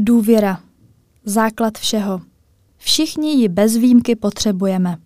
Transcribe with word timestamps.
Důvěra. 0.00 0.60
Základ 1.24 1.78
všeho. 1.78 2.20
Všichni 2.76 3.32
ji 3.32 3.48
bez 3.48 3.76
výjimky 3.76 4.16
potřebujeme. 4.16 4.96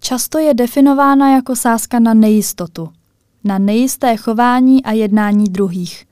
Často 0.00 0.38
je 0.38 0.54
definována 0.54 1.30
jako 1.34 1.56
sázka 1.56 1.98
na 1.98 2.14
nejistotu, 2.14 2.88
na 3.44 3.58
nejisté 3.58 4.16
chování 4.16 4.84
a 4.84 4.92
jednání 4.92 5.44
druhých. 5.44 6.06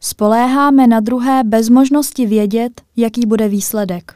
Spoléháme 0.00 0.86
na 0.86 1.00
druhé 1.00 1.44
bez 1.44 1.68
možnosti 1.68 2.26
vědět, 2.26 2.82
jaký 2.96 3.26
bude 3.26 3.48
výsledek. 3.48 4.14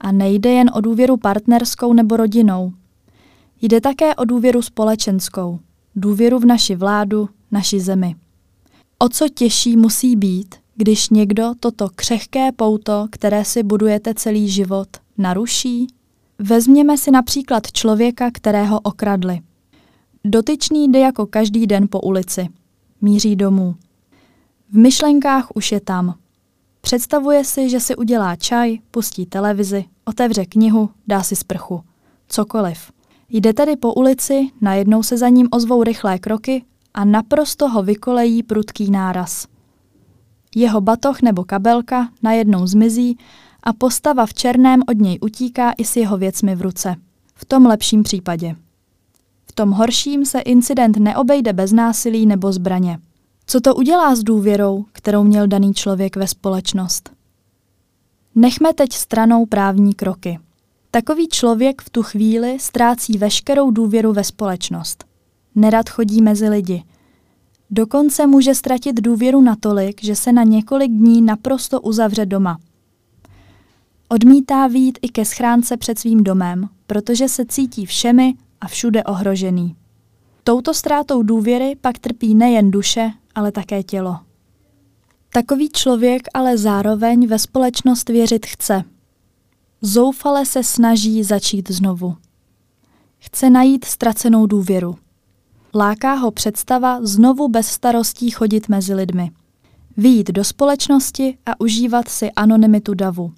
A 0.00 0.12
nejde 0.12 0.50
jen 0.50 0.70
o 0.74 0.80
důvěru 0.80 1.16
partnerskou 1.16 1.92
nebo 1.92 2.16
rodinou. 2.16 2.72
Jde 3.62 3.80
také 3.80 4.14
o 4.14 4.24
důvěru 4.24 4.62
společenskou, 4.62 5.58
důvěru 5.96 6.38
v 6.38 6.44
naši 6.46 6.74
vládu, 6.76 7.28
naši 7.50 7.80
zemi. 7.80 8.16
O 8.98 9.08
co 9.08 9.28
těžší 9.28 9.76
musí 9.76 10.16
být, 10.16 10.54
když 10.76 11.10
někdo 11.10 11.52
toto 11.60 11.88
křehké 11.94 12.52
pouto, 12.52 13.06
které 13.10 13.44
si 13.44 13.62
budujete 13.62 14.14
celý 14.14 14.48
život, 14.48 14.88
naruší? 15.18 15.86
Vezměme 16.38 16.98
si 16.98 17.10
například 17.10 17.72
člověka, 17.72 18.30
kterého 18.30 18.80
okradli. 18.80 19.40
Dotyčný 20.24 20.88
jde 20.88 20.98
jako 20.98 21.26
každý 21.26 21.66
den 21.66 21.86
po 21.90 22.00
ulici. 22.00 22.48
Míří 23.00 23.36
domů. 23.36 23.74
V 24.70 24.76
myšlenkách 24.76 25.48
už 25.54 25.72
je 25.72 25.80
tam. 25.80 26.14
Představuje 26.80 27.44
si, 27.44 27.70
že 27.70 27.80
si 27.80 27.96
udělá 27.96 28.36
čaj, 28.36 28.78
pustí 28.90 29.26
televizi, 29.26 29.84
otevře 30.04 30.46
knihu, 30.46 30.90
dá 31.06 31.22
si 31.22 31.36
sprchu. 31.36 31.82
Cokoliv. 32.28 32.92
Jde 33.28 33.52
tedy 33.52 33.76
po 33.76 33.94
ulici, 33.94 34.50
najednou 34.60 35.02
se 35.02 35.18
za 35.18 35.28
ním 35.28 35.48
ozvou 35.50 35.82
rychlé 35.82 36.18
kroky 36.18 36.64
a 36.94 37.04
naprosto 37.04 37.68
ho 37.68 37.82
vykolejí 37.82 38.42
prudký 38.42 38.90
náraz. 38.90 39.46
Jeho 40.58 40.80
batoh 40.80 41.22
nebo 41.22 41.44
kabelka 41.44 42.08
najednou 42.22 42.66
zmizí 42.66 43.18
a 43.62 43.72
postava 43.72 44.26
v 44.26 44.34
černém 44.34 44.82
od 44.88 44.96
něj 44.98 45.18
utíká 45.20 45.72
i 45.72 45.84
s 45.84 45.96
jeho 45.96 46.16
věcmi 46.16 46.54
v 46.54 46.62
ruce. 46.62 46.94
V 47.34 47.44
tom 47.44 47.66
lepším 47.66 48.02
případě. 48.02 48.56
V 49.46 49.52
tom 49.52 49.70
horším 49.70 50.24
se 50.24 50.40
incident 50.40 50.96
neobejde 50.96 51.52
bez 51.52 51.72
násilí 51.72 52.26
nebo 52.26 52.52
zbraně. 52.52 52.98
Co 53.46 53.60
to 53.60 53.74
udělá 53.74 54.14
s 54.14 54.22
důvěrou, 54.22 54.84
kterou 54.92 55.24
měl 55.24 55.46
daný 55.46 55.74
člověk 55.74 56.16
ve 56.16 56.26
společnost? 56.26 57.10
Nechme 58.34 58.72
teď 58.72 58.92
stranou 58.92 59.46
právní 59.46 59.94
kroky. 59.94 60.38
Takový 60.90 61.28
člověk 61.28 61.82
v 61.82 61.90
tu 61.90 62.02
chvíli 62.02 62.58
ztrácí 62.60 63.18
veškerou 63.18 63.70
důvěru 63.70 64.12
ve 64.12 64.24
společnost. 64.24 65.04
Nerad 65.54 65.88
chodí 65.88 66.22
mezi 66.22 66.48
lidi. 66.48 66.84
Dokonce 67.70 68.26
může 68.26 68.54
ztratit 68.54 69.00
důvěru 69.00 69.40
natolik, 69.40 70.04
že 70.04 70.16
se 70.16 70.32
na 70.32 70.42
několik 70.42 70.90
dní 70.90 71.22
naprosto 71.22 71.80
uzavře 71.80 72.26
doma. 72.26 72.58
Odmítá 74.08 74.66
výjít 74.66 74.98
i 75.02 75.08
ke 75.08 75.24
schránce 75.24 75.76
před 75.76 75.98
svým 75.98 76.24
domem, 76.24 76.68
protože 76.86 77.28
se 77.28 77.46
cítí 77.46 77.86
všemi 77.86 78.34
a 78.60 78.68
všude 78.68 79.04
ohrožený. 79.04 79.76
Touto 80.44 80.74
ztrátou 80.74 81.22
důvěry 81.22 81.76
pak 81.80 81.98
trpí 81.98 82.34
nejen 82.34 82.70
duše, 82.70 83.12
ale 83.34 83.52
také 83.52 83.82
tělo. 83.82 84.18
Takový 85.32 85.68
člověk 85.68 86.22
ale 86.34 86.58
zároveň 86.58 87.26
ve 87.26 87.38
společnost 87.38 88.08
věřit 88.08 88.46
chce. 88.46 88.84
Zoufale 89.82 90.46
se 90.46 90.62
snaží 90.62 91.22
začít 91.22 91.70
znovu. 91.70 92.16
Chce 93.18 93.50
najít 93.50 93.84
ztracenou 93.84 94.46
důvěru. 94.46 94.96
Láká 95.78 96.14
ho 96.14 96.30
představa 96.30 96.98
znovu 97.02 97.48
bez 97.48 97.66
starostí 97.66 98.30
chodit 98.30 98.68
mezi 98.68 98.94
lidmi. 98.94 99.30
Výjít 99.96 100.30
do 100.30 100.44
společnosti 100.44 101.38
a 101.46 101.60
užívat 101.60 102.08
si 102.08 102.30
anonymitu 102.30 102.94
davu. 102.94 103.32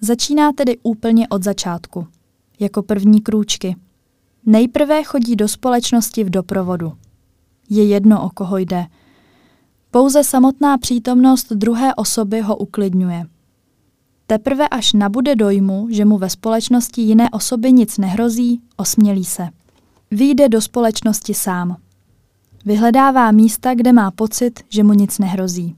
Začíná 0.00 0.52
tedy 0.52 0.78
úplně 0.82 1.28
od 1.28 1.42
začátku, 1.42 2.06
jako 2.60 2.82
první 2.82 3.20
krůčky. 3.20 3.76
Nejprve 4.46 5.04
chodí 5.04 5.36
do 5.36 5.48
společnosti 5.48 6.24
v 6.24 6.30
doprovodu. 6.30 6.92
Je 7.70 7.84
jedno, 7.84 8.24
o 8.24 8.30
koho 8.30 8.58
jde. 8.58 8.86
Pouze 9.90 10.24
samotná 10.24 10.78
přítomnost 10.78 11.52
druhé 11.52 11.94
osoby 11.94 12.40
ho 12.40 12.56
uklidňuje. 12.56 13.26
Teprve 14.26 14.68
až 14.68 14.92
nabude 14.92 15.36
dojmu, 15.36 15.86
že 15.90 16.04
mu 16.04 16.18
ve 16.18 16.30
společnosti 16.30 17.02
jiné 17.02 17.30
osoby 17.30 17.72
nic 17.72 17.98
nehrozí, 17.98 18.62
osmělí 18.76 19.24
se. 19.24 19.48
Vyjde 20.10 20.48
do 20.48 20.60
společnosti 20.60 21.34
sám. 21.34 21.76
Vyhledává 22.64 23.32
místa, 23.32 23.74
kde 23.74 23.92
má 23.92 24.10
pocit, 24.10 24.60
že 24.68 24.82
mu 24.82 24.92
nic 24.92 25.18
nehrozí. 25.18 25.76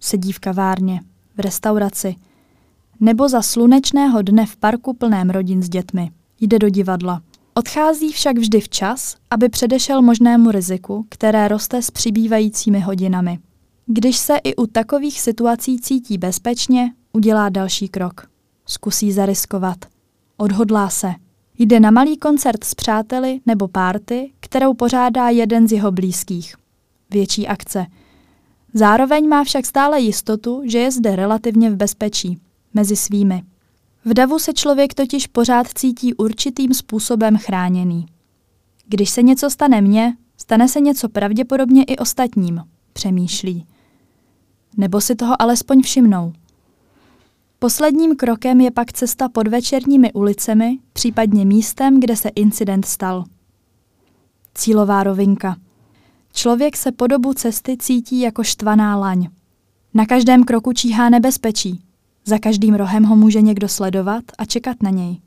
Sedí 0.00 0.32
v 0.32 0.38
kavárně, 0.38 1.00
v 1.36 1.40
restauraci, 1.40 2.16
nebo 3.00 3.28
za 3.28 3.42
slunečného 3.42 4.22
dne 4.22 4.46
v 4.46 4.56
parku 4.56 4.92
plném 4.92 5.30
rodin 5.30 5.62
s 5.62 5.68
dětmi. 5.68 6.10
Jde 6.40 6.58
do 6.58 6.68
divadla. 6.68 7.22
Odchází 7.54 8.12
však 8.12 8.38
vždy 8.38 8.60
včas, 8.60 9.16
aby 9.30 9.48
předešel 9.48 10.02
možnému 10.02 10.50
riziku, 10.50 11.06
které 11.08 11.48
roste 11.48 11.82
s 11.82 11.90
přibývajícími 11.90 12.80
hodinami. 12.80 13.38
Když 13.86 14.16
se 14.16 14.36
i 14.36 14.56
u 14.56 14.66
takových 14.66 15.20
situací 15.20 15.80
cítí 15.80 16.18
bezpečně, 16.18 16.92
udělá 17.12 17.48
další 17.48 17.88
krok. 17.88 18.28
Zkusí 18.66 19.12
zariskovat. 19.12 19.76
Odhodlá 20.36 20.88
se. 20.88 21.14
Jde 21.58 21.80
na 21.80 21.90
malý 21.90 22.16
koncert 22.16 22.64
s 22.64 22.74
přáteli 22.74 23.40
nebo 23.46 23.68
párty, 23.68 24.32
kterou 24.40 24.74
pořádá 24.74 25.28
jeden 25.28 25.68
z 25.68 25.72
jeho 25.72 25.92
blízkých. 25.92 26.54
Větší 27.10 27.48
akce. 27.48 27.86
Zároveň 28.74 29.28
má 29.28 29.44
však 29.44 29.66
stále 29.66 30.00
jistotu, 30.00 30.62
že 30.64 30.78
je 30.78 30.90
zde 30.90 31.16
relativně 31.16 31.70
v 31.70 31.76
bezpečí 31.76 32.38
mezi 32.74 32.96
svými. 32.96 33.42
V 34.04 34.14
davu 34.14 34.38
se 34.38 34.52
člověk 34.52 34.94
totiž 34.94 35.26
pořád 35.26 35.66
cítí 35.74 36.14
určitým 36.14 36.74
způsobem 36.74 37.36
chráněný. 37.36 38.06
Když 38.86 39.10
se 39.10 39.22
něco 39.22 39.50
stane 39.50 39.80
mně, 39.80 40.16
stane 40.36 40.68
se 40.68 40.80
něco 40.80 41.08
pravděpodobně 41.08 41.84
i 41.84 41.96
ostatním, 41.96 42.62
přemýšlí. 42.92 43.66
Nebo 44.76 45.00
si 45.00 45.14
toho 45.14 45.42
alespoň 45.42 45.82
všimnou. 45.82 46.32
Posledním 47.66 48.16
krokem 48.16 48.60
je 48.60 48.70
pak 48.70 48.92
cesta 48.92 49.28
pod 49.28 49.48
večerními 49.48 50.12
ulicemi, 50.12 50.78
případně 50.92 51.44
místem, 51.44 52.00
kde 52.00 52.16
se 52.16 52.28
incident 52.28 52.84
stal. 52.84 53.24
Cílová 54.54 55.02
rovinka. 55.02 55.56
Člověk 56.32 56.76
se 56.76 56.92
po 56.92 57.06
dobu 57.06 57.34
cesty 57.34 57.76
cítí 57.76 58.20
jako 58.20 58.44
štvaná 58.44 58.96
laň. 58.96 59.28
Na 59.94 60.06
každém 60.06 60.44
kroku 60.44 60.72
číhá 60.72 61.08
nebezpečí, 61.08 61.82
za 62.24 62.38
každým 62.38 62.74
rohem 62.74 63.04
ho 63.04 63.16
může 63.16 63.40
někdo 63.40 63.68
sledovat 63.68 64.24
a 64.38 64.44
čekat 64.44 64.82
na 64.82 64.90
něj. 64.90 65.20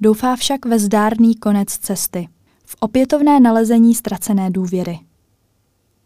Doufá 0.00 0.36
však 0.36 0.66
ve 0.66 0.78
zdárný 0.78 1.34
konec 1.34 1.68
cesty, 1.68 2.28
v 2.64 2.76
opětovné 2.80 3.40
nalezení 3.40 3.94
ztracené 3.94 4.50
důvěry. 4.50 5.00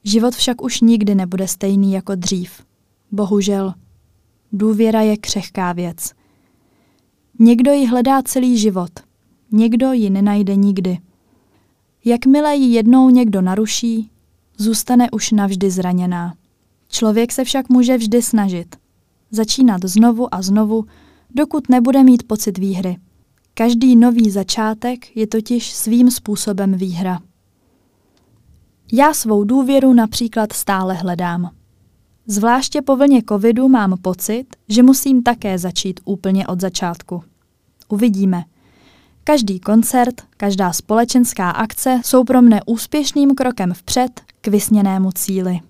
Život 0.05 0.35
však 0.35 0.63
už 0.63 0.81
nikdy 0.81 1.15
nebude 1.15 1.49
stejný 1.49 1.93
jako 1.93 2.15
dřív. 2.15 2.63
Bohužel, 3.13 3.75
důvěra 4.53 5.01
je 5.01 5.17
křehká 5.17 5.73
věc. 5.73 6.13
Někdo 7.39 7.73
ji 7.73 7.87
hledá 7.87 8.23
celý 8.23 8.59
život, 8.59 8.91
někdo 9.53 9.93
ji 9.93 10.11
nenajde 10.11 10.57
nikdy. 10.57 10.99
Jakmile 12.05 12.57
ji 12.57 12.75
jednou 12.75 13.11
někdo 13.11 13.41
naruší, 13.41 14.11
zůstane 14.57 15.11
už 15.11 15.31
navždy 15.31 15.71
zraněná. 15.71 16.35
Člověk 16.89 17.33
se 17.33 17.45
však 17.45 17.69
může 17.69 17.97
vždy 17.97 18.23
snažit– 18.23 18.77
začínat 19.31 19.85
znovu 19.85 20.35
a 20.35 20.43
znovu, 20.43 20.85
dokud 21.31 21.69
nebude 21.69 22.05
mít 22.05 22.23
pocit 22.23 22.59
výhry. 22.59 22.97
Každý 23.55 23.97
nový 23.97 24.31
začátek 24.31 25.17
je 25.17 25.27
totiž 25.27 25.73
svým 25.73 26.11
způsobem 26.11 26.73
výhra. 26.75 27.21
Já 28.93 29.15
svou 29.15 29.45
důvěru 29.45 29.93
například 29.93 30.53
stále 30.53 30.95
hledám. 30.95 31.51
Zvláště 32.31 32.83
po 32.83 32.97
vlně 32.97 33.23
covidu 33.29 33.69
mám 33.69 33.99
pocit, 34.03 34.47
že 34.69 34.83
musím 34.83 35.23
také 35.23 35.59
začít 35.59 36.01
úplně 36.05 36.47
od 36.47 36.61
začátku. 36.61 37.23
Uvidíme. 37.89 38.45
Každý 39.25 39.61
koncert, 39.61 40.23
každá 40.37 40.73
společenská 40.73 41.51
akce 41.51 42.01
jsou 42.05 42.25
pro 42.25 42.43
mne 42.43 42.61
úspěšným 42.67 43.35
krokem 43.35 43.75
vpřed 43.75 44.21
k 44.41 44.49
vysněnému 44.49 45.13
cíli. 45.13 45.61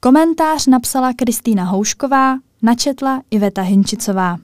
Komentář 0.00 0.66
napsala 0.66 1.12
Kristýna 1.12 1.64
Houšková, 1.64 2.38
načetla 2.62 3.22
Iveta 3.30 3.62
Hinčicová. 3.62 4.38